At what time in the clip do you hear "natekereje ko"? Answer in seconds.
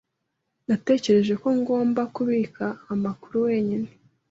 0.67-1.47